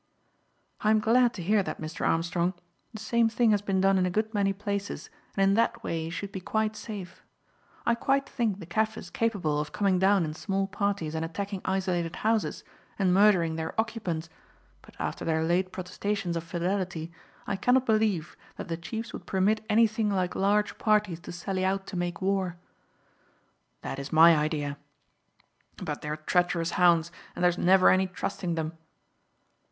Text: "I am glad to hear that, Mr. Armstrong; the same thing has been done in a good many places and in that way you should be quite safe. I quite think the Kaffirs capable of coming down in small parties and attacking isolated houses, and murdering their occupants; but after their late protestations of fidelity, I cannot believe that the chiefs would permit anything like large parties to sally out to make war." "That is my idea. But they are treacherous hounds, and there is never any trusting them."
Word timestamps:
"I 0.79 0.89
am 0.89 0.99
glad 0.99 1.31
to 1.35 1.43
hear 1.43 1.61
that, 1.61 1.79
Mr. 1.79 2.07
Armstrong; 2.09 2.55
the 2.91 2.99
same 2.99 3.29
thing 3.29 3.51
has 3.51 3.61
been 3.61 3.79
done 3.79 3.99
in 3.99 4.05
a 4.07 4.09
good 4.09 4.33
many 4.33 4.51
places 4.51 5.11
and 5.37 5.43
in 5.47 5.53
that 5.53 5.83
way 5.83 6.05
you 6.05 6.09
should 6.09 6.31
be 6.31 6.39
quite 6.41 6.75
safe. 6.75 7.21
I 7.85 7.93
quite 7.93 8.27
think 8.27 8.57
the 8.57 8.65
Kaffirs 8.65 9.11
capable 9.11 9.59
of 9.59 9.73
coming 9.73 9.99
down 9.99 10.25
in 10.25 10.33
small 10.33 10.65
parties 10.65 11.13
and 11.13 11.23
attacking 11.23 11.61
isolated 11.65 12.15
houses, 12.15 12.63
and 12.97 13.13
murdering 13.13 13.57
their 13.57 13.79
occupants; 13.79 14.27
but 14.81 14.95
after 14.97 15.23
their 15.23 15.43
late 15.43 15.71
protestations 15.71 16.35
of 16.35 16.43
fidelity, 16.43 17.11
I 17.45 17.55
cannot 17.55 17.85
believe 17.85 18.35
that 18.55 18.69
the 18.69 18.77
chiefs 18.77 19.13
would 19.13 19.27
permit 19.27 19.63
anything 19.69 20.09
like 20.09 20.33
large 20.33 20.79
parties 20.79 21.19
to 21.19 21.31
sally 21.31 21.63
out 21.63 21.85
to 21.85 21.95
make 21.95 22.23
war." 22.23 22.57
"That 23.83 23.99
is 23.99 24.11
my 24.11 24.35
idea. 24.35 24.79
But 25.77 26.01
they 26.01 26.09
are 26.09 26.15
treacherous 26.17 26.71
hounds, 26.71 27.11
and 27.35 27.43
there 27.43 27.49
is 27.49 27.57
never 27.59 27.89
any 27.91 28.07
trusting 28.07 28.55
them." 28.55 28.75